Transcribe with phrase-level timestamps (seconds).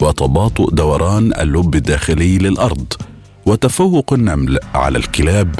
[0.00, 2.92] وتباطؤ دوران اللب الداخلي للأرض
[3.46, 5.54] وتفوق النمل على الكلاب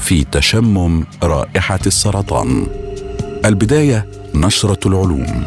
[0.00, 2.66] في تشمم رائحة السرطان.
[3.44, 5.44] البداية نشرة العلوم.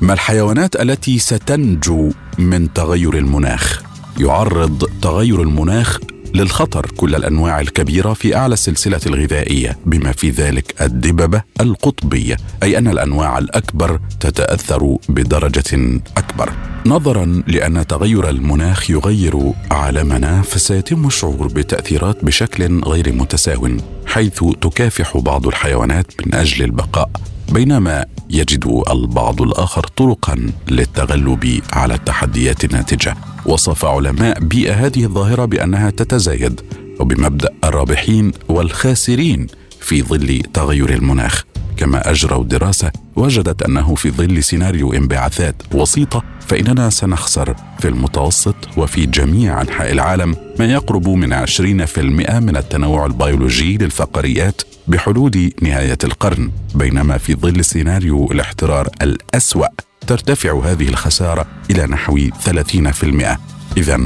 [0.00, 3.82] ما الحيوانات التي ستنجو من تغير المناخ؟
[4.20, 5.98] يعرض تغير المناخ
[6.34, 12.88] للخطر كل الأنواع الكبيرة في أعلى السلسلة الغذائية بما في ذلك الدببة القطبية أي أن
[12.88, 16.52] الأنواع الأكبر تتأثر بدرجة أكبر.
[16.86, 23.68] نظرا لأن تغير المناخ يغير عالمنا فسيتم الشعور بتأثيرات بشكل غير متساو
[24.06, 27.10] حيث تكافح بعض الحيوانات من أجل البقاء
[27.52, 33.16] بينما يجد البعض الآخر طرقا للتغلب على التحديات الناتجة.
[33.48, 36.60] وصف علماء بيئة هذه الظاهرة بأنها تتزايد
[37.00, 39.46] وبمبدأ الرابحين والخاسرين
[39.80, 41.44] في ظل تغير المناخ.
[41.76, 49.06] كما أجروا دراسه وجدت أنه في ظل سيناريو انبعاثات وسيطة فإننا سنخسر في المتوسط وفي
[49.06, 51.98] جميع أنحاء العالم ما يقرب من 20%
[52.40, 56.50] من التنوع البيولوجي للفقريات بحلول نهاية القرن.
[56.74, 63.38] بينما في ظل سيناريو الاحترار الأسوأ ترتفع هذه الخسارة إلى نحو 30%
[63.76, 63.96] اذا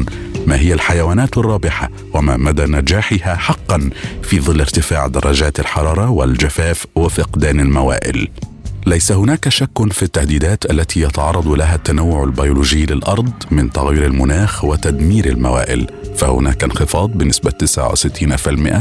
[0.47, 3.91] ما هي الحيوانات الرابحة وما مدى نجاحها حقا
[4.23, 8.29] في ظل ارتفاع درجات الحرارة والجفاف وفقدان الموائل؟
[8.87, 15.27] ليس هناك شك في التهديدات التي يتعرض لها التنوع البيولوجي للأرض من تغير المناخ وتدمير
[15.27, 15.87] الموائل
[16.17, 17.57] فهناك انخفاض بنسبة 69%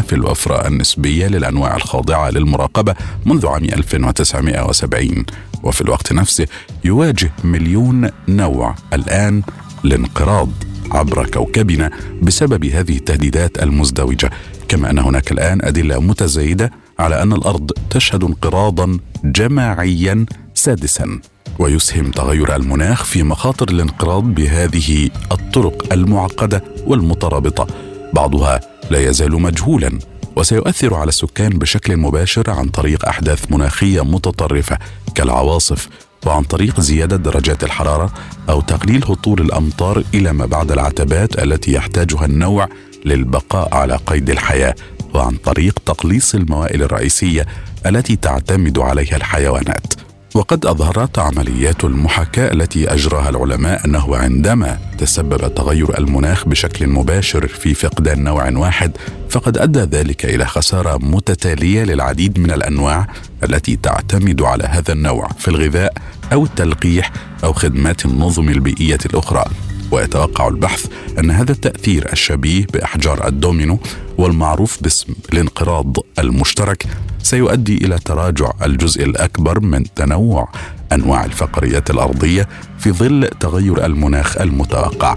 [0.02, 2.96] في الوفرة النسبية للأنواع الخاضعة للمراقبة
[3.26, 5.26] منذ عام 1970
[5.64, 6.48] وفي الوقت نفسه
[6.84, 9.42] يواجه مليون نوع الآن
[9.86, 10.50] الانقراض
[10.92, 11.92] عبر كوكبنا
[12.22, 14.30] بسبب هذه التهديدات المزدوجة.
[14.68, 21.20] كما أن هناك الآن أدلة متزايدة على أن الأرض تشهد انقراضا جماعيا سادسا
[21.60, 27.68] ويسهم تغير المناخ في مخاطر الانقراض بهذه الطرق المعقدة والمترابطة.
[28.14, 28.60] بعضها
[28.92, 30.00] لا يزال مجهولا
[30.36, 34.78] وسيؤثر على السكان بشكل مباشر عن طريق أحداث مناخية متطرفة
[35.16, 35.90] كالعواصف
[36.26, 38.14] وعن طريق زيادة درجات الحرارة
[38.50, 42.68] أو تقليل هطول الأمطار إلى ما بعد العتبات التي يحتاجها النوع
[43.06, 44.76] للبقاء على قيد الحياة
[45.14, 47.46] وعن طريق تقليص الموائل الرئيسية
[47.86, 49.94] التي تعتمد عليها الحيوانات.
[50.34, 57.74] وقد أظهرت عمليات المحاكاة التي أجراها العلماء أنه عندما تسبب تغير المناخ بشكل مباشر في
[57.74, 58.92] فقدان نوع واحد
[59.30, 63.08] فقد أدى ذلك إلى خسارة متتالية للعديد من الأنواع
[63.44, 65.94] التي تعتمد على هذا النوع في الغذاء
[66.34, 67.12] أو التلقيح
[67.44, 69.44] أو خدمات النظم البيئية الأخرى.
[69.92, 70.86] ويتوقع البحث
[71.20, 73.80] أن هذا التأثير الشبيه بأحجار الدومينو
[74.18, 76.88] والمعروف باسم الانقراض المشترك
[77.24, 80.50] سيؤدي إلى تراجع الجزء الأكبر من تنوع
[80.94, 82.48] أنواع الفقريات الأرضية
[82.80, 85.16] في ظل تغير المناخ المتوقع.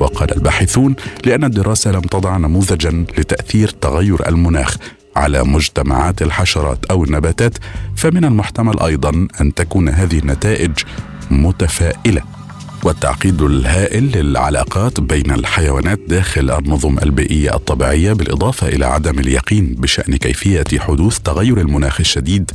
[0.00, 4.76] وقال الباحثون لأن الدراسة لم تضع نموذجا لتأثير تغير المناخ
[5.16, 7.58] على مجتمعات الحشرات أو النباتات
[7.96, 10.72] فمن المحتمل أيضا أن تكون هذه النتائج
[11.30, 12.39] متفائلة.
[12.84, 20.64] والتعقيد الهائل للعلاقات بين الحيوانات داخل النظم البيئية الطبيعية بالإضافة إلى عدم اليقين بشأن كيفية
[20.78, 22.50] حدوث تغير المناخ الشديد.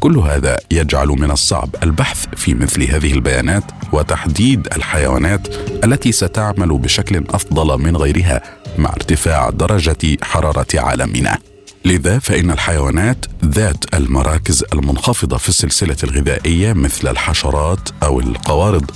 [0.00, 5.48] كل هذا يجعل من الصعب البحث في مثل هذه البيانات وتحديد الحيوانات
[5.84, 8.42] التي ستعمل بشكل أفضل من غيرها
[8.78, 11.38] مع ارتفاع درجة حرارة عالمنا.
[11.84, 18.90] لذا فإن الحيوانات ذات المراكز المنخفضة في السلسلة الغذائية مثل الحشرات أو القوارض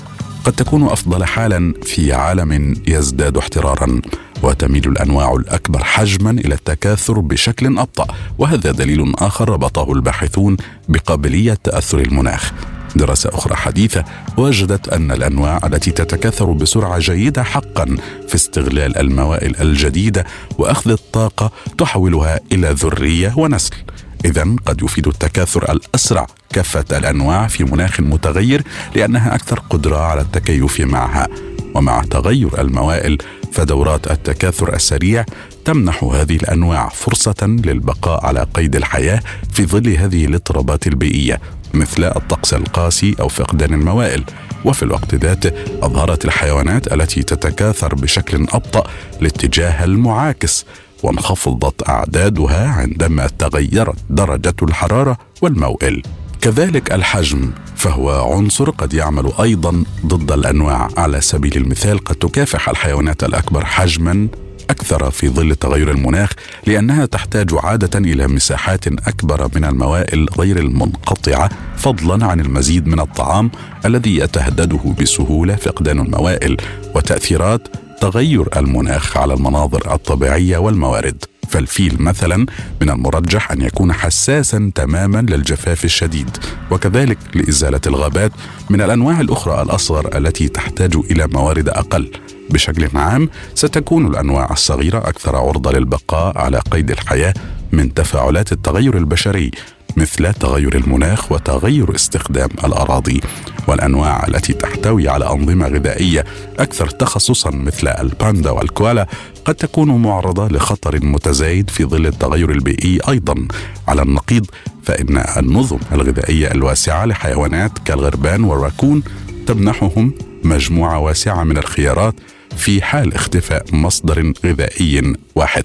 [0.47, 4.01] قد تكون أفضل حالا في عالم يزداد احترارا
[4.43, 8.07] وتميل الأنواع الأكبر حجما إلى التكاثر بشكل أبطأ
[8.39, 10.57] وهذا دليل آخر ربطه الباحثون
[10.89, 12.53] بقابلية تأثر المناخ.
[12.97, 14.05] دراسة أخرى حديثة
[14.37, 17.97] وجدت أن الأنواع التي تتكاثر بسرعة جيدة حقا
[18.29, 20.25] في استغلال الموائل الجديدة
[20.59, 23.75] وأخذ الطاقة تحولها إلى ذرية ونسل.
[24.25, 28.63] إذا قد يفيد التكاثر الأسرع كافة الأنواع في مناخ متغير
[28.95, 31.29] لأنها أكثر قدرة على التكيف معها.
[31.75, 33.19] ومع تغير الموائل
[33.53, 35.25] فدورات التكاثر السريع
[35.65, 39.21] تمنح هذه الأنواع فرصة للبقاء على قيد الحياة
[39.53, 41.41] في ظل هذه الاضطرابات البيئية
[41.75, 44.25] مثل الطقس القاسي أو فقدان الموائل.
[44.65, 45.51] وفي الوقت ذاته
[45.83, 48.91] أظهرت الحيوانات التي تتكاثر بشكل أبطأ
[49.23, 50.67] الاتجاه المعاكس.
[51.03, 56.03] وانخفضت أعدادها عندما تغيرت درجة الحرارة والموئل.
[56.41, 60.89] كذلك الحجم فهو عنصر قد يعمل أيضا ضد الأنواع.
[60.97, 64.29] على سبيل المثال قد تكافح الحيوانات الأكبر حجما
[64.71, 66.33] أكثر في ظل تغير المناخ
[66.67, 73.51] لأنها تحتاج عادة إلى مساحات أكبر من الموائل غير المنقطعة فضلا عن المزيد من الطعام
[73.85, 76.57] الذي يتهدده بسهولة فقدان الموائل.
[76.95, 77.69] وتأثيرات
[78.01, 81.25] تغير المناخ على المناظر الطبيعية والموارد.
[81.49, 82.47] فالفيل مثلا
[82.83, 86.37] من المرجح أن يكون حساسا تماما للجفاف الشديد
[86.71, 88.33] وكذلك لإزالة الغابات
[88.71, 92.11] من الأنواع الأخرى الأصغر التي تحتاج إلى موارد أقل.
[92.51, 97.35] بشكل عام ستكون الأنواع الصغيرة أكثر عرضة للبقاء على قيد الحياة
[97.73, 99.51] من تفاعلات التغير البشري
[99.97, 103.21] مثل تغير المناخ وتغير استخدام الأراضي
[103.69, 106.25] والأنواع التي تحتوي على أنظمة غذائية
[106.59, 109.07] أكثر تخصصا مثل الباندا والكوالا
[109.45, 113.49] قد تكون معرضة لخطر متزايد في ظل التغير البيئي أيضا.
[113.89, 114.47] على النقيض
[114.83, 119.03] فإن النظم الغذائية الواسعة لحيوانات كالغربان والراكون
[119.47, 120.13] تمنحهم
[120.45, 122.15] مجموعة واسعة من الخيارات
[122.57, 125.65] في حال اختفاء مصدر غذائي واحد.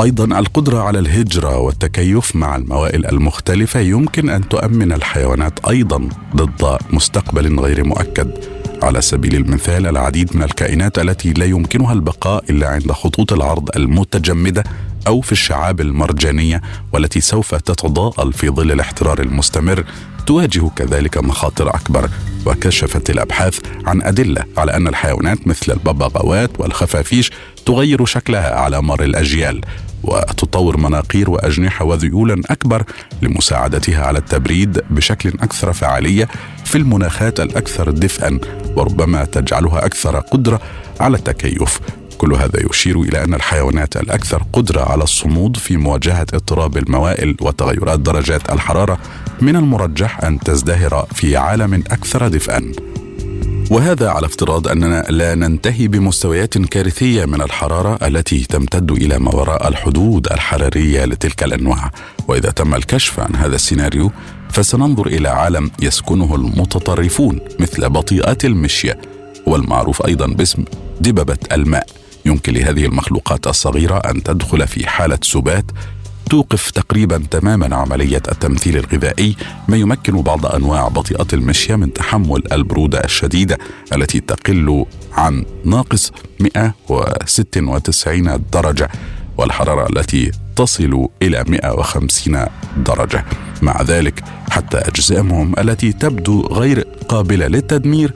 [0.00, 7.60] أيضا القدرة على الهجرة والتكيف مع الموائل المختلفة يمكن أن تؤمن الحيوانات أيضا ضد مستقبل
[7.60, 8.30] غير مؤكد.
[8.82, 14.64] على سبيل المثال العديد من الكائنات التي لا يمكنها البقاء إلا عند خطوط العرض المتجمدة
[15.06, 16.62] أو في الشعاب المرجانية
[16.92, 19.84] والتي سوف تتضاءل في ظل الاحترار المستمر
[20.26, 22.10] تواجه كذلك مخاطر أكبر
[22.46, 27.30] وكشفت الأبحاث عن أدلة على أن الحيوانات مثل الببغاوات والخفافيش
[27.66, 29.60] تغير شكلها على مر الأجيال
[30.02, 32.84] وتطور مناقير وأجنحة وذيولا أكبر
[33.22, 36.28] لمساعدتها على التبريد بشكل أكثر فعالية
[36.64, 38.38] في المناخات الأكثر دفئا
[38.76, 40.60] وربما تجعلها أكثر قدرة
[41.00, 41.80] على التكيف.
[42.24, 48.00] كل هذا يشير إلى أن الحيوانات الأكثر قدرة على الصمود في مواجهة اضطراب الموائل وتغيرات
[48.00, 48.98] درجات الحرارة
[49.40, 52.72] من المرجح أن تزدهر في عالم أكثر دفئا.
[53.70, 59.68] وهذا على افتراض أننا لا ننتهي بمستويات كارثية من الحرارة التي تمتد إلى ما وراء
[59.68, 61.90] الحدود الحرارية لتلك الأنواع.
[62.28, 64.12] وإذا تم الكشف عن هذا السيناريو
[64.50, 69.00] فسننظر إلى عالم يسكنه المتطرفون مثل بطيئات المشية
[69.46, 70.64] والمعروف أيضا باسم
[71.00, 72.03] دببه الماء.
[72.26, 75.64] يمكن لهذه المخلوقات الصغيرة أن تدخل في حالة سبات
[76.30, 79.36] توقف تقريبا تماما عملية التمثيل الغذائي
[79.68, 83.58] ما يمكن بعض أنواع بطيئة المشية من تحمل البرودة الشديدة
[83.94, 88.88] التي تقل عن ناقص 196 درجة
[89.36, 92.46] والحرارة التي تصل إلى 150
[92.76, 93.24] درجة.
[93.62, 98.12] مع ذلك حتى أجسامهم التي تبدو غير قابلة للتدمير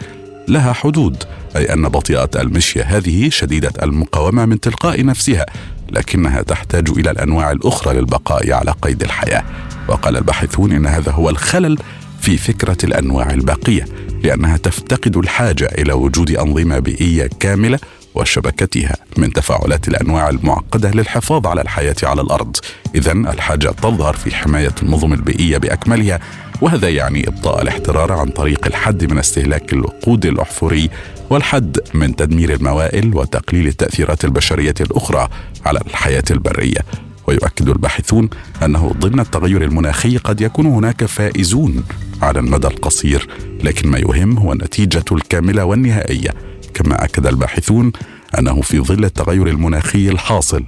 [0.51, 1.25] لها حدود
[1.57, 5.47] أي أن بطيئة المشية هذه شديدة المقاومة من تلقاء نفسها
[5.91, 9.45] لكنها تحتاج إلى الأنواع الأخرى للبقاء على قيد الحياة.
[9.89, 11.79] وقال الباحثون إن هذا هو الخلل
[12.21, 13.85] في فكرة الأنواع الباقية
[14.23, 17.79] لأنها تفتقد الحاجة إلى وجود أنظمة بيئية كاملة
[18.15, 22.57] وشبكتها من تفاعلات الأنواع المعقدة للحفاظ على الحياة على الأرض.
[22.95, 26.21] اذا الحاجة تظهر في حماية النظم البيئية بأكملها
[26.61, 30.91] وهذا يعني إبطاء الاحترار عن طريق الحد من استهلاك الوقود الأحفوري
[31.31, 35.29] والحد من تدمير الموائل وتقليل التأثيرات البشرية الأخرى
[35.67, 36.81] على الحياة البرية.
[37.27, 38.31] ويؤكد الباحثون
[38.65, 41.85] أنه ضمن التغير المناخي قد يكون هناك فائزون
[42.23, 43.29] على المدى القصير
[43.65, 46.35] لكن ما يهم هو النتيجه الكاملة والنهائية.
[46.75, 47.93] كما أكد الباحثون
[48.39, 50.65] أنه في ظل التغير المناخي الحاصل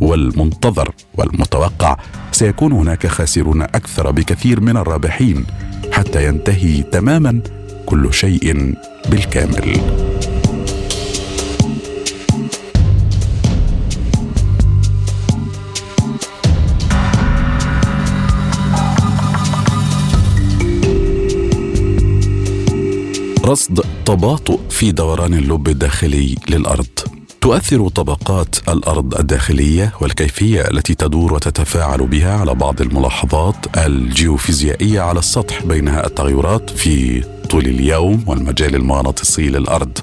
[0.00, 1.96] والمنتظر والمتوقع.
[2.32, 5.46] سيكون هناك خاسرون أكثر بكثير من الرابحين
[5.92, 7.40] حتى ينتهي تماما
[7.86, 8.74] كل شيء
[9.10, 9.80] بالكامل.
[23.44, 27.19] رصد تباطؤ في دوران اللب الداخلي للأرض.
[27.40, 35.64] تؤثر طبقات الأرض الداخلية والكيفية التي تدور وتتفاعل بها على بعض الملاحظات الجيوفيزيائية على السطح
[35.64, 39.98] بينها التغيرات في طول اليوم والمجال المغناطيسي للأرض.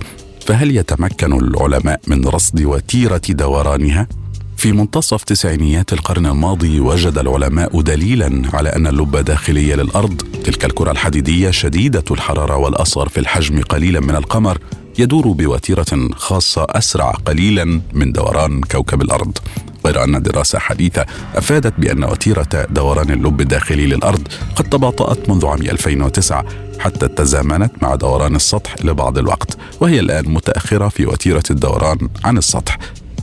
[0.45, 4.07] فهل يتمكن العلماء من رصد وتيرة دورانها؟
[4.57, 10.91] في منتصف تسعينيات القرن الماضي وجد العلماء دليلا على أن اللب داخلية للأرض تلك الكرة
[10.91, 14.57] الحديدية شديدة الحرارة والأصغر في الحجم قليلا من القمر
[14.99, 19.37] يدور بوتيرة خاصة أسرع قليلا من دوران كوكب الأرض.
[19.85, 25.61] غير أن دراسة حديثة أفادت بأن وتيرة دوران اللب الداخلي للأرض قد تباطأت منذ عام
[25.61, 26.45] 2009
[26.79, 32.77] حتى تزامنت مع دوران السطح لبعض الوقت وهي الآن متأخرة في وتيرة الدوران عن السطح.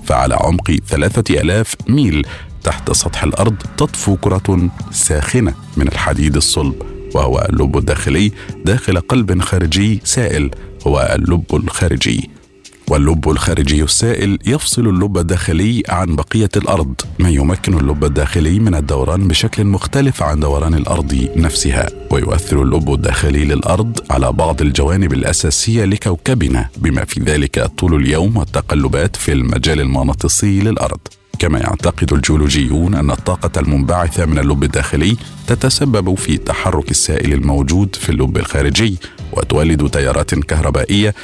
[0.06, 2.26] فعلى عمق ثلاثة ألاف ميل
[2.64, 6.82] تحت سطح الأرض تطفو كرة ساخنة من الحديد الصلب
[7.14, 8.32] وهو اللب الداخلي
[8.64, 10.50] داخل قلب خارجي سائل
[10.86, 12.30] هو اللب الخارجي.
[12.90, 16.94] واللب الخارجي السائل يفصل اللب الداخلي عن بقية الأرض.
[17.18, 23.44] ما يمكن اللب الداخلي من الدوران بشكل مختلف عن دوران الأرض نفسها ويؤثر اللب الداخلي
[23.44, 30.60] للأرض على بعض الجوانب الأساسية لكوكبنا بما في ذلك طول اليوم والتقلبات في المجال المغناطيسي
[30.60, 31.00] للأرض.
[31.38, 38.10] كما يعتقد الجيولوجيون أن الطاقة المنبعثة من اللب الداخلي تتسبب في تحرك السائل الموجود في
[38.10, 38.98] اللب الخارجي
[39.32, 41.14] وتولد تيارات كهربائية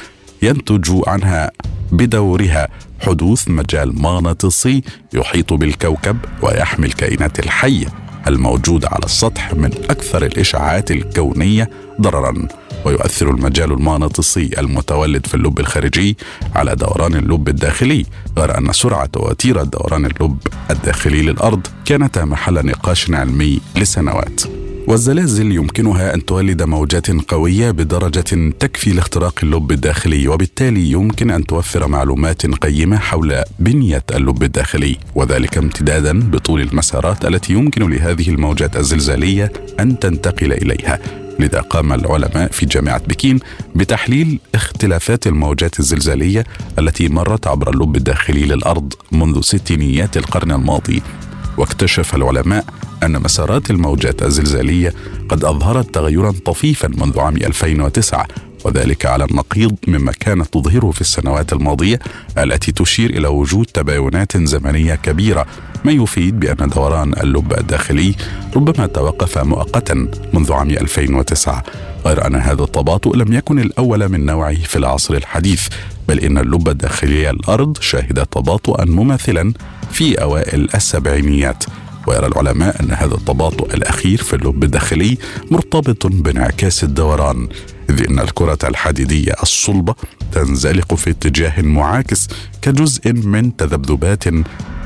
[0.41, 1.51] ينتج عنها
[1.91, 2.67] بدورها
[2.99, 4.83] حدوث مجال مغناطيسي
[5.13, 7.87] يحيط بالكوكب ويحمي الكائنات الحيه
[8.27, 11.69] الموجوده على السطح من أكثر الإشعاعات الكونية
[12.01, 12.47] ضررا.
[12.85, 16.17] ويؤثر المجال المغناطيسي المتولد في اللب الخارجي
[16.55, 18.05] على دوران اللب الداخلي
[18.37, 20.37] غير أن سرعة وتيره دوران اللب
[20.71, 24.41] الداخلي للأرض كانتا محل نقاش علمي لسنوات.
[24.87, 31.87] والزلازل يمكنها أن تولد موجات قوية بدرجة تكفي لاختراق اللب الداخلي وبالتالي يمكن أن توفر
[31.87, 39.53] معلومات قيمة حول بنية اللب الداخلي وذلك امتدادا بطول المسارات التي يمكن لهذه الموجات الزلزالية
[39.79, 40.99] أن تنتقل إليها.
[41.39, 43.39] لذا قام العلماء في جامعة بكين
[43.75, 46.43] بتحليل اختلافات الموجات الزلزالية
[46.79, 51.01] التي مرت عبر اللب الداخلي للأرض منذ ستينيات القرن الماضي.
[51.57, 52.65] واكتشف العلماء
[53.03, 54.93] أن مسارات الموجات الزلزالية
[55.29, 58.27] قد أظهرت تغيرا طفيفا منذ عام 2009
[58.65, 61.99] وذلك على النقيض مما كانت تظهره في السنوات الماضية
[62.37, 65.45] التي تشير إلى وجود تباينات زمنية كبيرة.
[65.85, 68.15] ما يفيد بأن دوران اللب الداخلي
[68.55, 71.63] ربما توقف مؤقتا منذ عام 2009
[72.05, 75.67] غير أن هذا التباطؤ لم يكن الأول من نوعه في العصر الحديث
[76.07, 79.53] بل إن اللب الداخلي الأرض شهد تباطؤا مماثلا
[79.93, 81.63] في أوائل السبعينيات
[82.07, 85.17] ويرى العلماء أن هذا التباطؤ الأخير في اللب الداخلي
[85.51, 87.47] مرتبط بانعكاس الدوران
[87.89, 89.95] إذ إن الكرة الحديدية الصلبة
[90.31, 92.27] تنزلق في اتجاه معاكس
[92.61, 94.23] كجزء من تذبذبات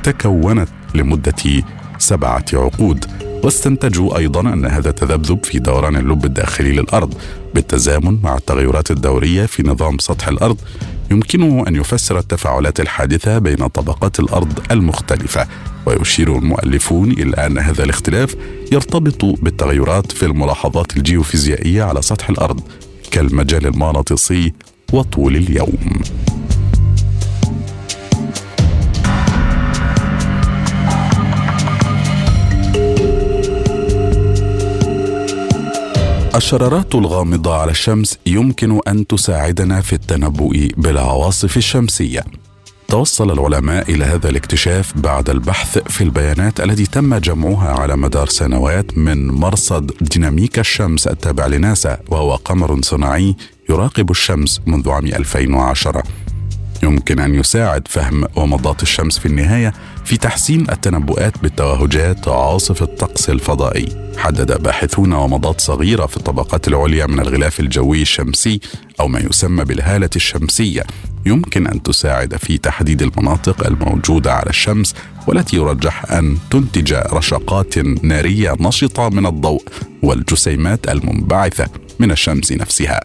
[0.04, 1.64] تكونت لمدة
[1.98, 3.25] سبعة عقود.
[3.46, 7.14] واستنتجوا أيضا أن هذا التذبذب في دوران اللب الداخلي للأرض
[7.56, 10.58] بالتزامن مع التغيرات الدورية في نظام سطح الأرض
[11.12, 15.48] يمكنه أن يفسر التفاعلات الحادثة بين طبقات الأرض المختلفة.
[15.86, 18.36] ويشير المؤلفون إلى أن هذا الاختلاف
[18.72, 22.62] يرتبط بالتغيرات في الملاحظات الجيوفيزيائية على سطح الأرض
[23.12, 24.54] كالمجال المغناطيسي
[24.94, 26.02] وطول اليوم.
[36.36, 42.24] الشرارات الغامضة على الشمس يمكن أن تساعدنا في التنبؤ بالعواصف الشمسية.
[42.88, 48.98] توصل العلماء إلى هذا الاكتشاف بعد البحث في البيانات التي تم جمعها على مدار سنوات
[48.98, 53.36] من مرصد ديناميكا الشمس التابع لناسا وهو قمر صناعي
[53.70, 56.04] يراقب الشمس منذ عام 2010
[56.84, 59.74] يمكن أن يساعد فهم ومضات الشمس في النهاية
[60.06, 64.14] في تحسين التنبؤات بالتوهجات عاصف الطقس الفضائي.
[64.18, 68.60] حدد باحثون ومضات صغيرة في الطبقات العليا من الغلاف الجوي الشمسي
[69.00, 70.84] أو ما يسمى بالهالة الشمسية.
[71.26, 74.96] يمكن أن تساعد في تحديد المناطق الموجودة على الشمس
[75.28, 79.64] والتي يرجح أن تنتج رشقات نارية نشطة من الضوء
[80.04, 81.68] والجسيمات المنبعثة
[82.00, 83.00] من الشمس نفسها.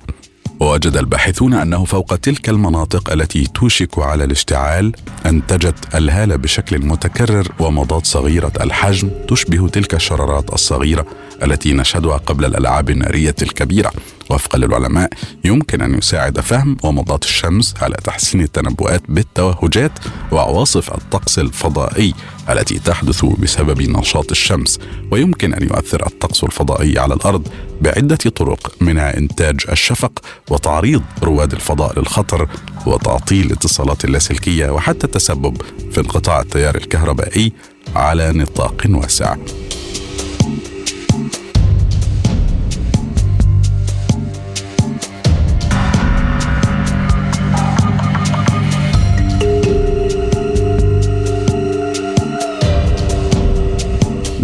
[0.60, 4.92] ووجد الباحثون أنه فوق تلك المناطق التي توشك على الاشتعال
[5.26, 11.06] انتجت الهاله بشكل متكرر ومضاد صغيرة الحجم تشبه تلك الشرارات الصغيرة.
[11.42, 13.92] التي نشهدها قبل الألعاب النارية الكبيرة.
[14.30, 15.10] وفقا للعلماء
[15.44, 19.92] يمكن أن يساعد فهم ومضات الشمس على تحسين التنبؤات بالتوهجات
[20.32, 22.14] وعواصف الطقس الفضائي
[22.50, 24.78] التي تحدث بسبب نشاط الشمس.
[25.10, 27.48] ويمكن أن يؤثر الطقس الفضائي على الأرض
[27.80, 30.12] بعدة طرق منها إنتاج الشفق
[30.50, 32.48] وتعريض رواد الفضاء للخطر
[32.86, 37.52] وتعطيل الاتصالات اللاسلكية وحتى التسبب في انقطاع التيار الكهربائي
[37.96, 39.36] على نطاق واسع.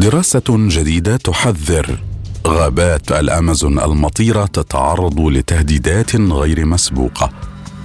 [0.06, 1.98] دراسة جديدة تحذر.
[2.46, 7.30] غابات الأمازون المطيرة تتعرض لتهديدات غير مسبوقة.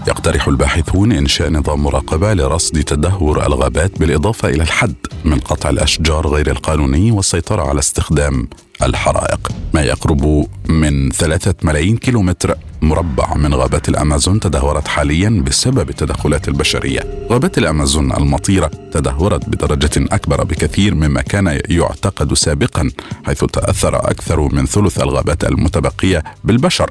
[0.07, 6.51] يقترح الباحثون إنشاء نظام مراقبة لرصد تدهور الغابات بالإضافة إلى الحد من قطع الأشجار غير
[6.51, 8.47] القانوني والسيطرة على استخدام
[8.83, 9.51] الحرائق.
[9.73, 17.27] ما يقرب من ثلاثة ملايين كيلومتر مربع من غابات الأمازون تدهورت حاليا بسبب التدخلات البشرية.
[17.29, 22.91] غابات الأمازون المطيرة تدهورت بدرجة أكبر بكثير مما كان يعتقد سابقا
[23.25, 26.89] حيث تأثر أكثر من ثلث الغابات المتبقية بالبشر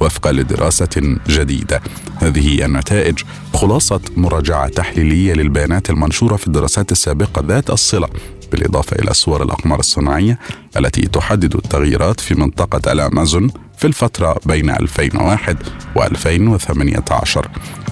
[0.00, 1.80] وفقا لدراسة جديدة.
[2.16, 3.18] هذه النتائج.
[3.54, 8.08] خلاصة مراجعة تحليلية للبيانات المنشورة في الدراسات السابقة ذات الصلة.
[8.52, 10.38] بالإضافة إلى صور الأقمار الصناعية
[10.76, 15.56] التي تحدد التغييرات في منطقة الأمازون في الفترة بين 2001
[15.96, 17.48] و 2018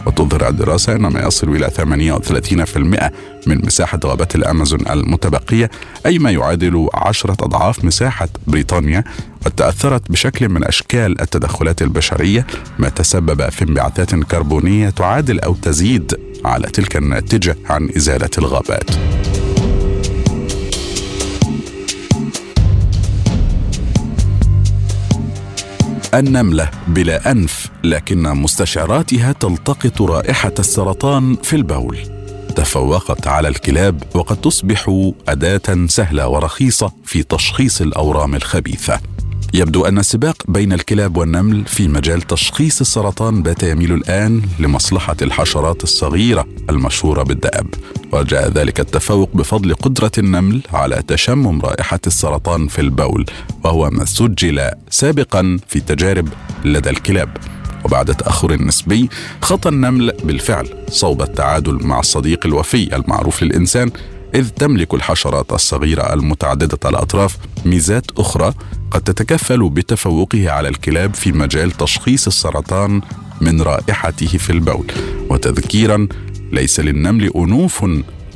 [0.07, 3.11] وتظهر الدراسة أن ما يصل إلى 38%
[3.47, 5.71] من مساحة غابات الأمازون المتبقية
[6.07, 9.05] أي ما يعادل عشرة أضعاف مساحة بريطانيا
[9.45, 12.47] قد تأثرت بشكل من أشكال التدخلات البشرية
[12.79, 16.15] ما تسبب في انبعاثات كربونية تعادل أو تزيد
[16.45, 18.91] على تلك الناتجة عن إزالة الغابات.
[26.15, 31.99] النملة بلا أنف لكن مستشعراتها تلتقط رائحة السرطان في البول.
[32.57, 39.01] تفوقت على الكلاب وقد تصبح أداة سهلة ورخيصة في تشخيص الأورام الخبيثة.
[39.55, 45.85] يبدو أن السباق بين الكلاب والنمل في مجال تشخيص السرطان بات يميل الآن لمصلحة الحشرات
[45.85, 47.67] الصغيرة المشهورة بالدأب.
[48.13, 53.27] وجاء ذلك التفوق بفضل قدرة النمل على تشمم رائحة السرطان في البول
[53.65, 56.29] وهو ما سجل سابقا في تجارب
[56.65, 57.37] لدى الكلاب.
[57.85, 59.09] وبعد تأخر نسبي
[59.43, 63.91] خطى النمل بالفعل صوب التعادل مع الصديق الوفي المعروف للإنسان
[64.35, 68.55] إذ تملك الحشرات الصغيرة المتعددة الأطراف ميزات أخرى
[68.91, 73.01] قد تتكفل بتفوقه على الكلاب في مجال تشخيص السرطان
[73.41, 74.87] من رائحته في البول.
[75.31, 76.09] وتذكيرا
[76.53, 77.87] ليس للنمل أنوف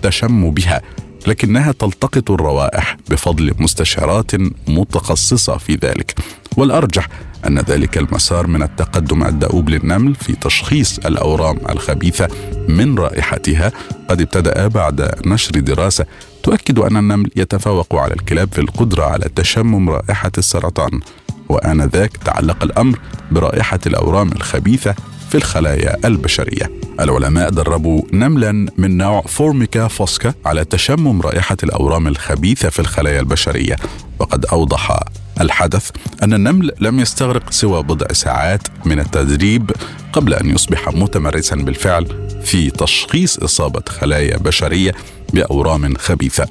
[0.02, 0.82] تشم بها
[1.26, 4.30] لكنها تلتقط الروائح بفضل مستشعرات
[4.68, 6.14] متخصصة في ذلك.
[6.56, 7.08] والأرجح
[7.46, 12.28] أن ذلك المسار من التقدم الدؤوب للنمل في تشخيص الأورام الخبيثة
[12.68, 13.72] من رائحتها
[14.08, 16.06] قد ابتدأ بعد نشر دراسة
[16.42, 21.00] تؤكد أن النمل يتفوق على الكلاب في القدرة على تشمم رائحة السرطان
[21.48, 22.98] وآنذاك تعلق الأمر
[23.30, 24.94] برائحة الأورام الخبيثة
[25.34, 26.70] في الخلايا البشرية.
[27.00, 33.76] العلماء دربوا نملا من نوع فورميكا فوسكا على تشمم رائحة الأورام الخبيثة في الخلايا البشرية
[34.18, 35.00] وقد أوضح
[35.40, 35.90] الحدث
[36.22, 39.70] أن النمل لم يستغرق سوى بضع ساعات من التدريب
[40.12, 44.94] قبل أن يصبح متمرسا بالفعل في تشخيص إصابة خلايا بشرية
[45.32, 46.48] بأورام خبيثة.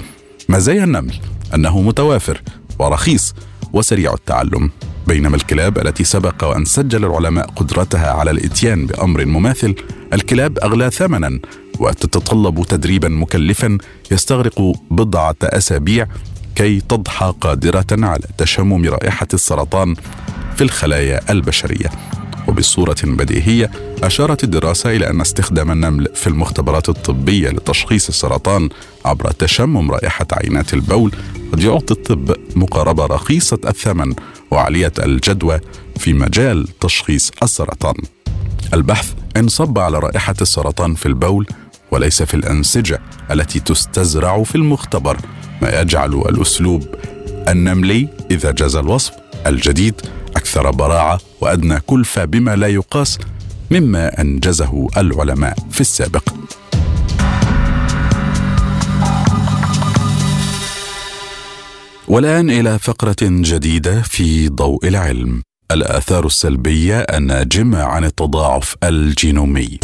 [0.50, 1.14] مزايا النمل
[1.56, 2.42] أنه متوافر
[2.80, 3.34] ورخيص
[3.74, 4.70] وسريع التعلم.
[5.08, 9.76] بينما الكلاب التي سبق وأن سجل العلماء قدرتها على الإتيان بأمر مماثل
[10.14, 11.40] الكلاب أغلى ثمنا
[11.80, 13.78] وتتطلب تدريبا مكلفا
[14.12, 16.08] يستغرق بضعة أسابيع
[16.56, 19.96] كي تضحى قادرة على تشمم رائحة السرطان
[20.56, 21.90] في الخلايا البشرية.
[22.48, 23.72] وبصورة بديهية
[24.04, 28.70] أشارت الدراسة إلى أن استخدام النمل في المختبرات الطبية لتشخيص السرطان
[29.06, 31.12] عبر تشمم رائحة عينات البول
[31.52, 34.14] قد يعطي الطب مقاربة رخيصة الثمن
[34.52, 35.60] وعالية الجدوى
[35.98, 37.96] في مجال تشخيص السرطان.
[38.74, 41.48] البحث انصب على رائحة السرطان في البول
[41.92, 43.02] وليس في الأنسجة
[43.32, 45.18] التي تستزرع في المختبر
[45.62, 46.96] ما يجعل الأسلوب
[47.48, 49.12] النملي إذا جاز الوصف
[49.48, 50.02] الجديد
[50.36, 53.20] أكثر براعة وأدنى كلفة بما لا يقاس
[53.72, 56.24] مما أنجزه العلماء في السابق.
[62.08, 65.42] والآن إلى فقرة جديدة في ضوء العلم.
[65.72, 69.80] الآثار السلبية الناجمة عن التضاعف الجينومي.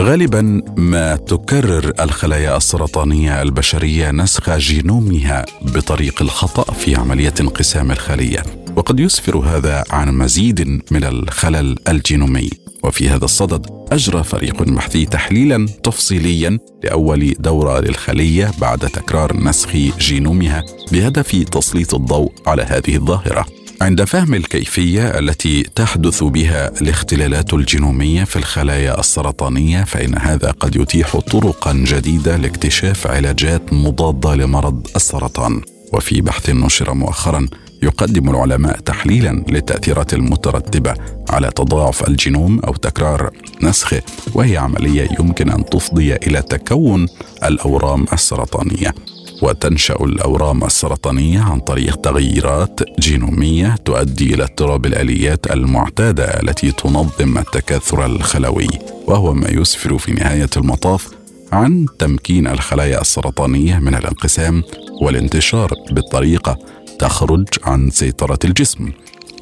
[0.00, 8.42] غالبا ما تكرر الخلايا السرطانية البشرية نسخ جينومها بطريق الخطأ في عملية انقسام الخلية.
[8.76, 12.50] وقد يسفر هذا عن مزيد من الخلل الجينومي.
[12.84, 20.64] وفي هذا الصدد أجرى فريق بحثي تحليلا تفصيليا لأول دورة للخلية بعد تكرار نسخ جينومها
[20.92, 23.57] بهدف تسليط الضوء على هذه الظاهرة.
[23.80, 31.16] عند فهم الكيفية التي تحدث بها الاختلالات الجينومية في الخلايا السرطانية فإن هذا قد يتيح
[31.16, 35.62] طرقا جديدة لاكتشاف علاجات مضادة لمرض السرطان.
[35.92, 37.48] وفي بحث نشر مؤخرا
[37.82, 40.94] يقدم العلماء تحليلا للتأثيرات المترتبة
[41.30, 43.30] على تضاعف الجينوم أو تكرار
[43.62, 44.02] نسخه
[44.34, 47.06] وهي عملية يمكن أن تفضي إلى تكون
[47.44, 48.94] الأورام السرطانية.
[49.42, 58.06] وتنشأ الأورام السرطانية عن طريق تغييرات جينومية تؤدي إلى اضطراب الآليات المعتادة التي تنظم التكاثر
[58.06, 58.68] الخلوي
[59.06, 61.08] وهو ما يسفر في نهاية المطاف
[61.52, 64.62] عن تمكين الخلايا السرطانية من الانقسام
[65.02, 66.58] والانتشار بالطريقة
[66.98, 68.90] تخرج عن سيطرة الجسم.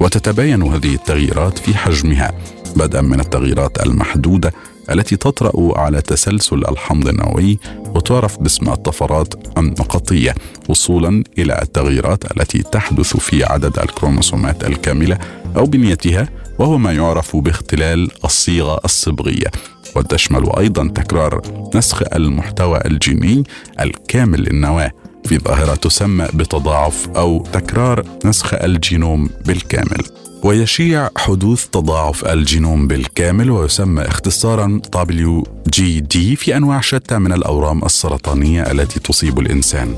[0.01, 2.33] وتتباين هذه التغييرات في حجمها
[2.77, 4.53] بدءا من التغييرات المحدودة
[4.91, 7.59] التي تطرأ على تسلسل الحمض النووي
[7.95, 10.35] وتعرف باسم الطفرات النقطية
[10.69, 15.19] وصولا إلى التغييرات التي تحدث في عدد الكروموسومات الكاملة
[15.57, 19.51] أو بنيتها وهو ما يعرف باختلال الصيغة الصبغية.
[19.97, 21.43] وتشمل أيضا تكرار
[21.75, 23.45] نسخ المحتوى الجيني
[23.81, 24.93] الكامل للنواة
[25.25, 30.16] في ظاهرة تسمى بتضاعف أو تكرار نسخ الجينوم بالكامل.
[30.47, 39.01] ويشيع حدوث تضاعف الجينوم بالكامل ويسمى اختصارا WGD في أنواع شتى من الأورام السرطانية التي
[39.01, 39.97] تصيب الإنسان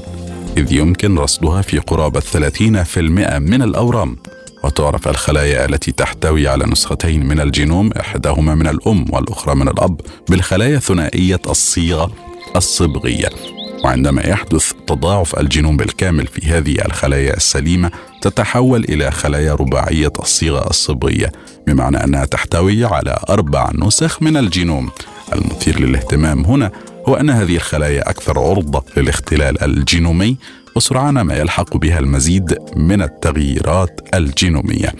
[0.56, 2.98] إذ يمكن رصدها في قرابة 30%
[3.38, 4.16] من الأورام.
[4.64, 10.78] وتعرف الخلايا التي تحتوي على نسختين من الجينوم إحداهما من الأم والأخرى من الأب بالخلايا
[10.78, 12.11] ثنائيه الصيغة
[12.56, 13.57] الصبغية.
[13.84, 21.32] وعندما يحدث تضاعف الجينوم بالكامل في هذه الخلايا السليمة تتحول إلى خلايا رباعية الصيغة الصبغية
[21.66, 24.90] بمعنى أنها تحتوي على أربع نسخ من الجينوم.
[25.32, 26.70] المثير للاهتمام هنا
[27.08, 30.36] هو أن هذه الخلايا أكثر عرضة للاختلال الجينومي
[30.76, 34.92] وسرعان ما يلحق بها المزيد من التغييرات الجينومية.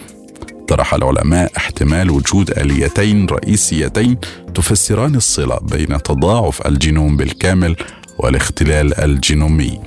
[0.67, 4.17] طرح العلماء احتمال وجود آليتين رئيسيتين
[4.55, 7.75] تفسران الصلة بين تضاعف الجينوم بالكامل
[8.19, 9.79] والاختلال الجينومي.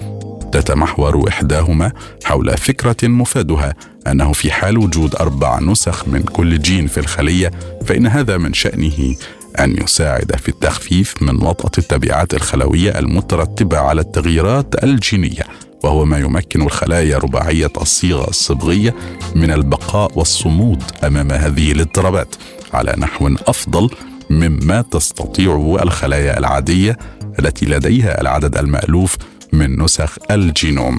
[0.52, 1.92] تتمحور إحداهما
[2.24, 3.74] حول فكرة مفادها
[4.06, 7.50] أنه في حال وجود أربع نسخ من كل جين في الخلية
[7.86, 9.14] فإن هذا من شأنه
[9.60, 15.42] أن يساعد في التخفيف من وطأة التبعات الخلوية المترتبة على التغييرات الجينية
[15.82, 18.94] وهو ما يمكن الخلايا رباعية الصيغة الصبغية
[19.34, 22.34] من البقاء والصمود أمام هذه الاضطرابات
[22.72, 23.90] على نحو أفضل
[24.30, 26.98] مما تستطيعه الخلايا العادية
[27.38, 29.16] التي لديها العدد المألوف
[29.52, 30.98] من نسخ الجينوم.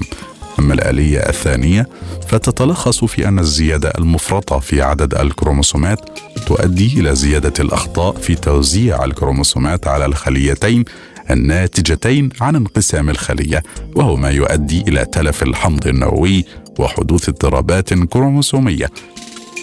[0.60, 1.88] أما الآلية الثانية
[2.28, 9.88] فتتلخص في أن الزيادة المفرطة في عدد الكروموسومات تؤدي إلى زيادة الأخطاء في توزيع الكروموسومات
[9.88, 10.86] على الخليتين
[11.32, 13.63] الناتجتين عن انقسام الخلية
[13.96, 16.46] وهو ما يؤدي إلى تلف الحمض النووي
[16.80, 18.89] وحدوث اضطرابات كروموسومية.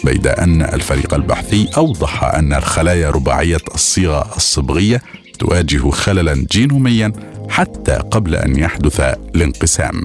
[0.03, 5.01] بيد أن الفريق البحثي أوضح أن الخلايا رباعية الصيغة الصبغية
[5.41, 7.13] تواجه خللا جينوميا
[7.49, 8.99] حتى قبل أن يحدث
[9.35, 10.01] الانقسام.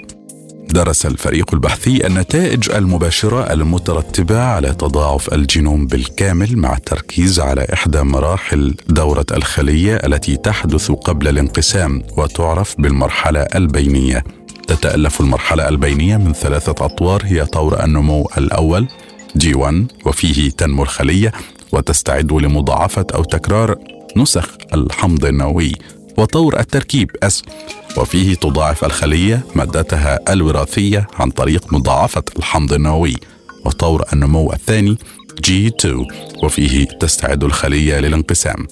[0.70, 8.74] درس الفريق البحثي النتائج المباشرة المترتبة على تضاعف الجينوم بالكامل مع التركيز على إحدى مراحل
[8.88, 14.24] دورة الخلية التي تحدث قبل الانقسام وتعرف بالمرحلة البينية.
[14.68, 18.88] تتألف المرحلة البينية من ثلاثة أطوار هي طور النمو الأول
[19.36, 21.32] جي 1 وفيه تنمو الخلية
[21.72, 25.72] وتستعد لمضاعفة أو تكرار نسخ الحمض النووي
[26.18, 27.42] وطور التركيب S
[27.98, 33.16] وفيه تضاعف الخلية مادتها الوراثية عن طريق مضاعفة الحمض النووي
[33.64, 34.98] وطور النمو الثاني
[35.46, 35.86] G2
[36.44, 38.66] وفيه تستعد الخلية للانقسام.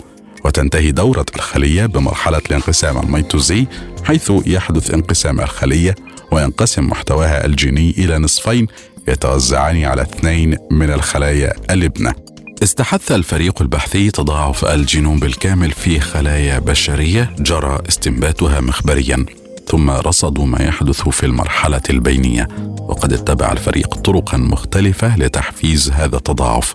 [0.45, 3.67] وتنتهي دورة الخلية بمرحلة الانقسام الميتوزي
[4.05, 5.95] حيث يحدث انقسام الخلية
[6.33, 8.67] وينقسم محتواها الجيني إلى نصفين
[9.09, 12.24] يتوزعان على اثنين من الخلايا الإبنة.
[12.65, 19.27] استحث الفريق البحثي تضاعف الجينوم بالكامل في خلايا بشرية جرى استنباتها مخبريا
[19.67, 22.49] ثم رصدوا ما يحدث في المرحلة البينية
[22.81, 26.75] وقد اتبع الفريق طرقا مختلفة لتحفيز هذا التضاعف.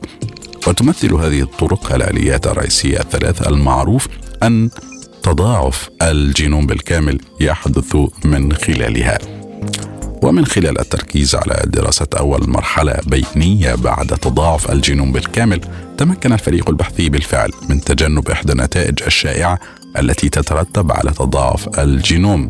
[0.68, 4.08] وتمثل هذه الطرق الآليات الرئيسية الثلاث المعروف
[4.44, 4.70] أن
[5.24, 9.18] تضاعف الجينوم بالكامل يحدث من خلالها.
[10.22, 15.62] ومن خلال التركيز على دراسة أول مرحلة بينية بعد تضاعف الجينوم بالكامل
[15.98, 19.60] تمكن الفريق البحثي بالفعل من تجنب إحدى النتائج الشائعة
[20.00, 22.50] التي تترتب على تضاعف الجينوم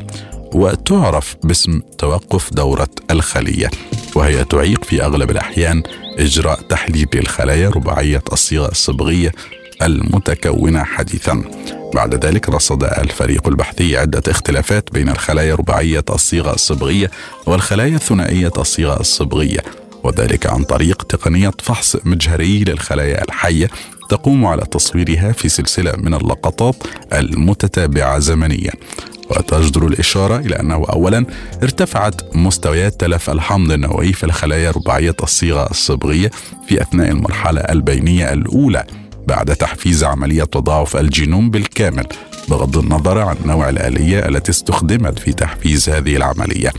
[0.54, 3.70] وتعرف باسم توقف دورة الخلية
[4.16, 5.84] وهي تعيق في أغلب الأحيان
[6.20, 9.32] إجراء تحليل للخلايا رباعية الصيغة الصبغية
[9.82, 11.44] المتكونة حديثا.
[11.94, 17.12] بعد ذلك رصد الفريق البحثي عدة اختلافات بين الخلايا رباعية الصيغة الصبغية
[17.46, 19.60] والخلايا الثنائية الصيغة الصبغية
[20.04, 23.70] وذلك عن طريق تقنية فحص مجهري للخلايا الحية
[24.10, 26.76] تقوم على تصويرها في سلسلة من اللقطات
[27.14, 28.72] المتتابعة زمنيا.
[29.30, 31.26] وتجدر الإشارة إلى أنه أولا
[31.64, 36.32] ارتفعت مستويات تلف الحمض النووي في الخلايا رباعية الصيغة الصبغية
[36.68, 38.84] في أثناء المرحلة البينية الأولى.
[39.30, 42.06] بعد تحفيز عملية تضاعف الجينوم بالكامل
[42.50, 46.74] بغض النظر عن نوع الآلية التي استخدمت في تحفيز هذه العملية.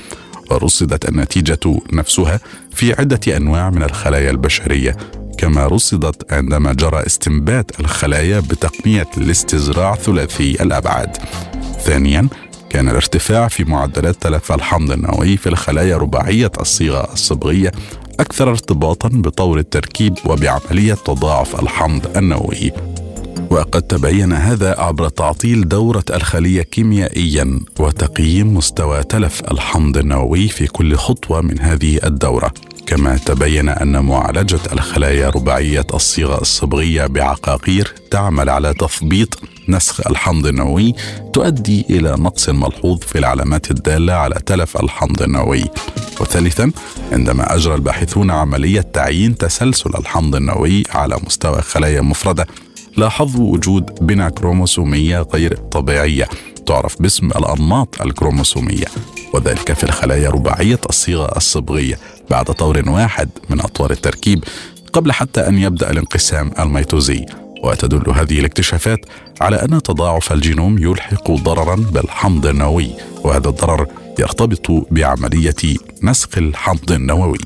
[0.51, 2.41] ورصدت النتيجة نفسها
[2.73, 4.97] في عدة أنواع من الخلايا البشرية
[5.39, 11.17] كما رصدت عندما جرى استنبات الخلايا بتقنية الاستزراع ثلاثي الأبعاد.
[11.85, 12.29] ثانيا
[12.71, 17.73] كان الارتفاع في معدلات تلف الحمض النووي في الخلايا رباعية الصيغة الصبغية
[18.21, 22.73] أكثر ارتباطا بطور التركيب وبعملية تضاعف الحمض النووي.
[23.51, 30.97] وقد تبين هذا عبر تعطيل دورة الخلية كيميائيا وتقييم مستوى تلف الحمض النووي في كل
[30.97, 32.53] خطوة من هذه الدورة.
[32.87, 39.39] كما تبين أن معالجة الخلايا رباعية الصيغة الصبغية بعقاقير تعمل على تثبيط
[39.71, 40.95] نسخ الحمض النووي
[41.33, 45.65] تؤدي إلى نقص ملحوظ في العلامات الدالة على تلف الحمض النووي.
[46.21, 46.73] وثالثا
[47.13, 52.47] عندما أجرى الباحثون عملية تعيين تسلسل الحمض النووي على مستوى خلايا مفردة
[52.97, 56.29] لاحظوا وجود بنى كروموسوميه غير طبيعية
[56.67, 58.87] تعرف باسم الأنماط الكروموسومية
[59.35, 61.99] وذلك في الخلايا رباعية الصيغة الصبغية
[62.31, 64.45] بعد طور واحد من أطوار التركيب
[64.93, 67.27] قبل حتى أن يبدأ الانقسام الميتوزي.
[67.63, 69.07] وتدل هذه الاكتشافات
[69.41, 72.91] على أن تضاعف الجينوم يلحق ضررا بالحمض النووي
[73.25, 73.87] وهذا الضرر
[74.19, 77.39] يرتبط بعملية نسخ الحمض النووي.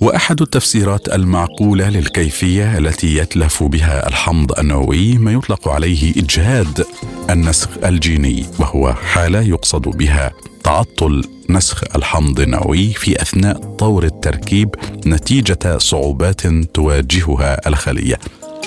[0.00, 6.86] وأحد التفسيرات المعقولة للكيفية التي يتلف بها الحمض النووي ما يطلق عليه إجهاد
[7.30, 10.32] النسخ الجيني وهو حالة يقصد بها
[10.64, 14.74] تعطل نسخ الحمض النووي في أثناء طور التركيب
[15.06, 18.18] نتيجة صعوبات تواجهها الخلية.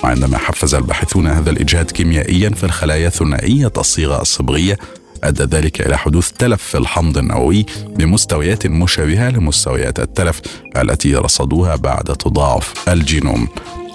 [0.04, 4.78] وعندما حفز الباحثون هذا الإجهاد كيميائيا في الخلايا ثنائيه الصيغه الصبغية
[5.24, 10.42] أدى ذلك إلى حدوث تلف في الحمض النووي بمستويات مشابهة لمستويات التلف
[10.78, 13.48] التي رصدوها بعد تضاعف الجينوم.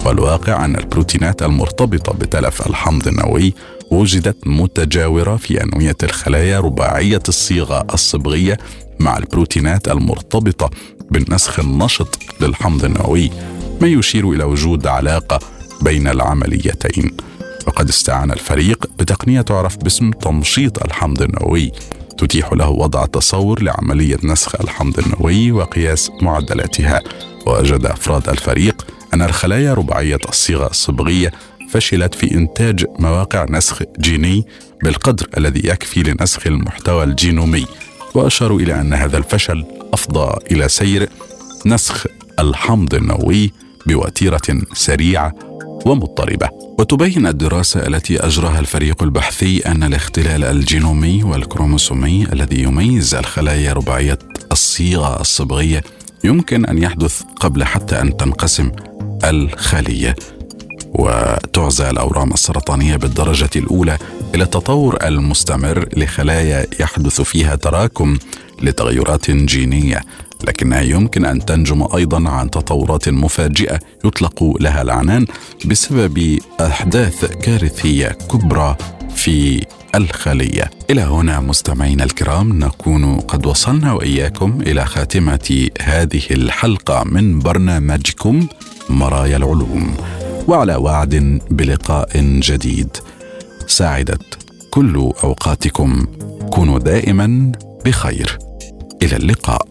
[0.05, 3.55] والواقع أن البروتينات المرتبطة بتلف الحمض النووي
[3.91, 8.59] وجدت متجاورة في أنوية الخلايا رباعية الصيغة الصبغية
[9.01, 10.71] مع البروتينات المرتبطة
[11.11, 13.31] بالنسخ النشط للحمض النووي
[13.81, 17.17] ما يشير إلى وجود علاقة بين العمليتين.
[17.67, 21.73] وقد استعان الفريق بتقنية تعرف باسم تمشيط الحمض النووي.
[22.19, 27.01] تتيح له وضع تصور لعملية نسخ الحمض النووي وقياس معدلاتها.
[27.47, 31.33] ووجد أفراد الفريق أن الخلايا رباعية الصيغة الصبغية
[31.71, 34.47] فشلت في إنتاج مواقع نسخ جيني
[34.83, 37.67] بالقدر الذي يكفي لنسخ المحتوى الجينومي.
[38.15, 41.09] وأشاروا إلى أن هذا الفشل أفضى إلى سير
[41.67, 42.07] نسخ
[42.39, 43.53] الحمض النووي
[43.87, 45.35] بوتيرة سريعة
[45.87, 46.49] ومضطربة.
[46.79, 54.19] وتبين الدراسة التي أجراها الفريق البحثي أن الاختلال الجينومي والكروموسومي الذي يميز الخلايا رباعية
[54.53, 55.83] الصيغة الصبغية
[56.25, 58.71] يمكن أن يحدث قبل حتى أن تنقسم
[59.25, 60.17] الخلية.
[60.95, 63.99] وتعزى الأورام السرطانية بالدرجة الأولى
[64.35, 68.19] إلى التطور المستمر لخلايا يحدث فيها تراكم
[68.63, 70.01] لتغيرات جينية.
[70.49, 75.27] لكنها يمكن أن تنجم أيضا عن تطورات مفاجئة يطلق لها العنان
[75.65, 78.77] بسبب أحداث كارثية كبرى
[79.17, 80.71] في الخلية.
[80.91, 88.47] إلى هنا مستمعينا الكرام نكون قد وصلنا وإياكم إلى خاتمة هذه الحلقة من برنامجكم
[88.89, 89.95] مرايا العلوم
[90.49, 92.97] وعلى وعد بلقاء جديد.
[93.67, 94.39] ساعدت
[94.71, 96.07] كل أوقاتكم
[96.51, 97.53] كونوا دائما
[97.85, 98.39] بخير.
[99.03, 99.67] إلى اللقاء.